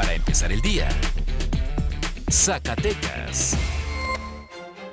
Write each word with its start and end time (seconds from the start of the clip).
para 0.00 0.14
empezar 0.14 0.50
el 0.50 0.62
día. 0.62 0.88
Zacatecas. 2.30 3.54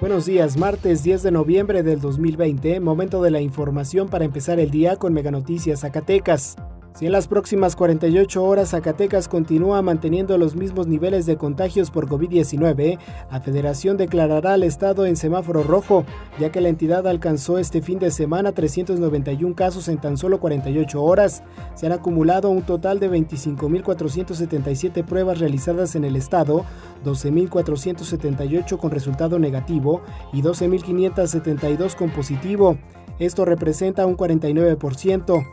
Buenos 0.01 0.25
días, 0.25 0.57
martes 0.57 1.01
10 1.01 1.23
de 1.23 1.31
noviembre 1.31 1.81
del 1.81 2.01
2020, 2.01 2.81
momento 2.81 3.21
de 3.21 3.31
la 3.31 3.39
información 3.39 4.09
para 4.09 4.25
empezar 4.25 4.59
el 4.59 4.69
día 4.69 4.97
con 4.97 5.13
Mega 5.13 5.31
Noticias 5.31 5.79
Zacatecas. 5.79 6.57
Si 6.97 7.05
en 7.05 7.11
las 7.11 7.27
próximas 7.27 7.75
48 7.75 8.43
horas 8.43 8.69
Zacatecas 8.69 9.27
continúa 9.27 9.83
manteniendo 9.83 10.35
los 10.39 10.55
mismos 10.55 10.87
niveles 10.87 11.27
de 11.27 11.37
contagios 11.37 11.91
por 11.91 12.09
COVID-19, 12.09 12.97
la 13.31 13.39
federación 13.39 13.97
declarará 13.97 14.53
al 14.53 14.63
estado 14.63 15.05
en 15.05 15.15
semáforo 15.15 15.61
rojo, 15.61 16.05
ya 16.39 16.51
que 16.51 16.59
la 16.59 16.69
entidad 16.69 17.05
alcanzó 17.05 17.59
este 17.59 17.83
fin 17.83 17.99
de 17.99 18.09
semana 18.09 18.51
391 18.51 19.53
casos 19.53 19.89
en 19.89 19.99
tan 19.99 20.17
solo 20.17 20.39
48 20.39 21.03
horas. 21.03 21.43
Se 21.75 21.85
han 21.85 21.91
acumulado 21.91 22.49
un 22.49 22.63
total 22.63 22.99
de 22.99 23.11
25.477 23.11 25.05
pruebas 25.05 25.37
realizadas 25.37 25.95
en 25.95 26.03
el 26.03 26.15
estado, 26.15 26.65
12.478 27.05 28.75
con 28.79 28.89
resultado 28.89 29.37
negativo 29.37 30.01
y 30.33 30.41
12.572 30.41 31.93
con 31.93 32.09
positivo. 32.09 32.75
Esto 33.19 33.45
representa 33.45 34.07
un 34.07 34.17
49%. 34.17 35.45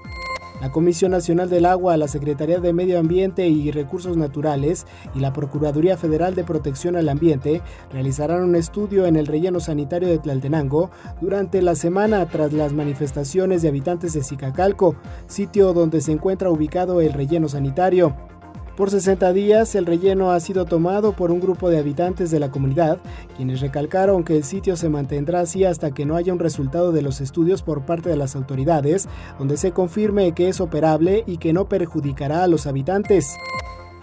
La 0.65 0.71
Comisión 0.71 1.11
Nacional 1.11 1.51
del 1.51 1.67
Agua, 1.67 1.99
la 1.99 2.09
Secretaría 2.09 2.59
de 2.59 2.73
Medio 2.73 2.99
Ambiente 2.99 3.47
y 3.49 3.71
Recursos 3.71 4.17
Naturales 4.17 4.87
y 5.15 5.21
la 5.21 5.31
Procuraduría 5.31 5.99
Federal 5.99 6.35
de 6.35 6.43
Protección 6.43 6.97
al 6.97 7.11
Ambiente 7.11 7.61
realizarán 7.93 8.43
un 8.43 8.57
estudio 8.57 9.05
en 9.05 9.17
el 9.17 9.27
relleno 9.27 9.61
sanitario 9.61 10.09
de 10.09 10.19
Tlaltenango 10.19 10.91
durante 11.21 11.61
la 11.61 11.75
semana 11.75 12.25
tras 12.31 12.55
las 12.55 12.73
manifestaciones 12.73 13.61
de 13.61 13.69
habitantes 13.69 14.15
de 14.15 14.25
Zicacalco, 14.25 14.97
sitio 15.27 15.75
donde 15.75 16.01
se 16.01 16.13
encuentra 16.13 16.49
ubicado 16.49 17.03
el 17.03 17.13
relleno 17.13 17.47
sanitario. 17.47 18.17
Por 18.77 18.91
60 18.91 19.33
días, 19.33 19.77
el 19.77 19.87
relleno 19.87 20.33
ha 20.33 20.41
sido 20.41 20.65
tomado 20.65 21.13
por 21.13 21.31
un 21.31 21.39
grupo 21.39 21.71
de 21.71 21.79
habitantes 21.79 22.33
de 22.33 22.41
la 22.41 22.51
comunidad, 22.51 22.99
quienes 23.37 23.61
recalcaron 23.61 24.25
que 24.25 24.37
el 24.37 24.43
sitio 24.43 24.77
se 24.77 24.89
mantendrá 24.89 25.41
así 25.41 25.65
hasta 25.65 25.93
que 25.93 26.05
no 26.05 26.17
haya 26.17 26.33
un 26.33 26.41
resultado 26.41 26.91
de 26.91 27.01
los 27.01 27.21
estudios 27.21 27.63
por 27.63 27.87
parte 27.87 28.09
de 28.09 28.17
las 28.17 28.35
autoridades, 28.35 29.09
donde 29.39 29.59
se 29.59 29.71
confirme 29.71 30.33
que 30.33 30.49
es 30.49 30.61
operable 30.61 31.23
y 31.25 31.37
que 31.37 31.53
no 31.53 31.69
perjudicará 31.69 32.43
a 32.43 32.49
los 32.49 32.67
habitantes. 32.67 33.37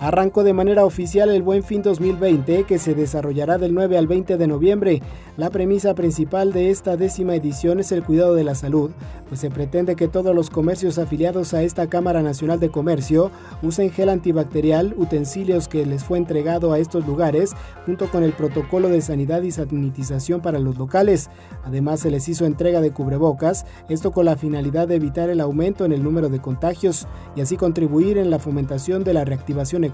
Arrancó 0.02 0.44
de 0.44 0.54
manera 0.54 0.84
oficial 0.84 1.30
el 1.30 1.44
Buen 1.44 1.62
Fin 1.62 1.84
2020 1.84 2.64
que 2.64 2.80
se 2.80 2.96
desarrollará 2.96 3.60
del 3.60 3.76
9 3.76 4.00
al 4.00 4.08
20 4.08 4.36
de 4.36 4.48
noviembre. 4.48 5.04
La 5.38 5.52
premisa 5.52 5.94
principal 5.94 6.54
de 6.54 6.72
esta 6.72 6.98
décima 6.98 7.36
edición 7.36 7.80
es 7.80 7.92
el 7.92 8.04
cuidado 8.04 8.34
de 8.34 8.44
la 8.44 8.56
salud, 8.56 8.90
pues 9.30 9.40
se 9.42 9.52
pretende 9.52 9.96
que 9.96 10.08
todos 10.08 10.34
los 10.34 10.50
comercios 10.50 10.98
afiliados 10.98 11.54
a 11.54 11.62
esta 11.62 11.88
Cámara 11.88 12.24
Nacional 12.24 12.60
de 12.60 12.72
Comercio 12.72 13.30
usen 13.62 13.92
gel 13.92 14.10
antibacterial, 14.10 14.96
utensilios 14.98 15.68
que 15.68 15.86
les 15.86 16.04
fue 16.04 16.18
entregado 16.18 16.74
a 16.74 16.80
estos 16.80 17.06
lugares, 17.06 17.54
junto 17.86 18.10
con 18.10 18.24
el 18.24 18.34
protocolo 18.34 18.90
de 18.90 19.02
sanidad 19.02 19.44
y 19.44 19.52
sanitización 19.52 20.42
para 20.42 20.58
los 20.58 20.80
locales. 20.80 21.30
Además 21.64 22.00
se 22.00 22.10
les 22.10 22.28
hizo 22.28 22.48
entrega 22.48 22.82
de 22.82 22.92
cubrebocas, 22.92 23.68
esto 23.88 24.12
con 24.12 24.26
la 24.26 24.36
finalidad 24.36 24.88
de 24.88 24.96
evitar 24.96 25.30
el 25.30 25.42
aumento 25.42 25.86
en 25.86 25.92
el 25.92 26.04
número 26.04 26.28
de 26.30 26.42
contagios 26.42 27.08
y 27.36 27.42
así 27.42 27.56
contribuir 27.56 28.18
en 28.18 28.32
la 28.32 28.40
fomentación 28.40 29.04
de 29.04 29.14
la 29.14 29.26
reactivación 29.26 29.84
económica. 29.84 29.91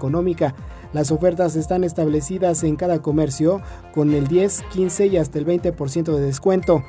Las 0.92 1.10
ofertas 1.10 1.56
están 1.56 1.84
establecidas 1.84 2.64
en 2.64 2.76
cada 2.76 3.02
comercio 3.02 3.60
con 3.92 4.14
el 4.14 4.26
10, 4.26 4.64
15 4.72 5.06
y 5.06 5.16
hasta 5.16 5.38
el 5.38 5.46
20% 5.46 6.14
de 6.14 6.20
descuento. 6.20 6.82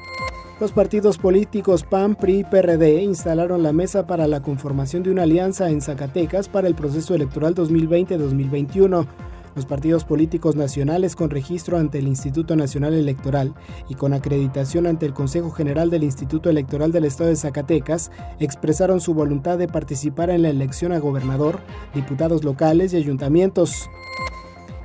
Los 0.60 0.74
partidos 0.74 1.18
políticos 1.18 1.84
PAN, 1.84 2.16
PRI 2.16 2.40
y 2.40 2.44
PRD 2.44 3.02
instalaron 3.04 3.64
la 3.64 3.72
mesa 3.72 4.06
para 4.06 4.28
la 4.28 4.42
conformación 4.42 5.04
de 5.04 5.12
una 5.12 5.24
alianza 5.24 5.70
en 5.70 5.82
Zacatecas 5.82 6.50
para 6.50 6.68
el 6.68 6.76
proceso 6.76 7.16
electoral 7.16 7.56
2020-2021. 7.56 9.08
Los 9.56 9.66
partidos 9.66 10.06
políticos 10.06 10.56
nacionales 10.56 11.16
con 11.16 11.30
registro 11.30 11.78
ante 11.78 12.00
el 12.00 12.08
Instituto 12.08 12.56
Nacional 12.56 12.94
Electoral 12.94 13.54
y 13.88 13.96
con 13.96 14.14
acreditación 14.14 14.88
ante 14.88 15.06
el 15.06 15.14
Consejo 15.14 15.52
General 15.52 15.90
del 15.90 16.04
Instituto 16.04 16.50
Electoral 16.50 16.92
del 16.92 17.06
Estado 17.06 17.30
de 17.30 17.36
Zacatecas 17.36 18.12
expresaron 18.40 19.02
su 19.02 19.14
voluntad 19.14 19.58
de 19.58 19.68
participar 19.68 20.30
en 20.30 20.44
la 20.44 20.50
elección 20.50 20.92
a 20.92 21.00
gobernador, 21.00 21.60
diputados 21.94 22.44
locales 22.44 22.94
y 22.94 22.98
ayuntamientos. 22.98 23.90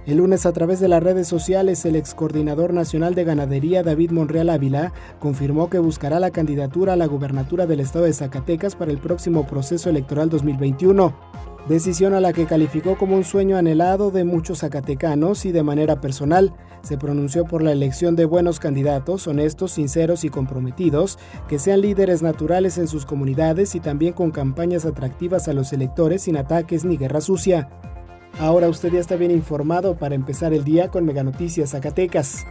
El 0.06 0.18
lunes 0.18 0.44
a 0.44 0.52
través 0.52 0.80
de 0.80 0.88
las 0.88 1.02
redes 1.02 1.26
sociales, 1.26 1.84
el 1.86 1.96
ex 1.96 2.14
coordinador 2.14 2.74
nacional 2.74 3.14
de 3.14 3.24
ganadería 3.24 3.82
David 3.82 4.10
Monreal 4.10 4.50
Ávila 4.50 4.92
confirmó 5.18 5.70
que 5.70 5.78
buscará 5.78 6.20
la 6.20 6.30
candidatura 6.30 6.92
a 6.92 6.96
la 6.96 7.06
gubernatura 7.06 7.66
del 7.66 7.80
estado 7.80 8.04
de 8.04 8.12
Zacatecas 8.12 8.76
para 8.76 8.90
el 8.90 8.98
próximo 8.98 9.46
proceso 9.46 9.88
electoral 9.88 10.28
2021 10.28 11.23
decisión 11.68 12.14
a 12.14 12.20
la 12.20 12.32
que 12.32 12.46
calificó 12.46 12.96
como 12.96 13.16
un 13.16 13.24
sueño 13.24 13.56
anhelado 13.56 14.10
de 14.10 14.24
muchos 14.24 14.60
zacatecanos 14.60 15.44
y 15.46 15.52
de 15.52 15.62
manera 15.62 16.00
personal. 16.00 16.54
Se 16.82 16.98
pronunció 16.98 17.44
por 17.44 17.62
la 17.62 17.72
elección 17.72 18.16
de 18.16 18.26
buenos 18.26 18.60
candidatos, 18.60 19.26
honestos, 19.26 19.72
sinceros 19.72 20.24
y 20.24 20.28
comprometidos, 20.28 21.18
que 21.48 21.58
sean 21.58 21.80
líderes 21.80 22.22
naturales 22.22 22.76
en 22.78 22.88
sus 22.88 23.06
comunidades 23.06 23.74
y 23.74 23.80
también 23.80 24.12
con 24.12 24.30
campañas 24.30 24.84
atractivas 24.84 25.48
a 25.48 25.54
los 25.54 25.72
electores 25.72 26.22
sin 26.22 26.36
ataques 26.36 26.84
ni 26.84 26.96
guerra 26.96 27.20
sucia. 27.20 27.68
Ahora 28.38 28.68
usted 28.68 28.92
ya 28.92 29.00
está 29.00 29.16
bien 29.16 29.30
informado 29.30 29.96
para 29.96 30.14
empezar 30.14 30.52
el 30.52 30.64
día 30.64 30.90
con 30.90 31.04
Mega 31.04 31.22
Noticias 31.22 31.70
Zacatecas. 31.70 32.44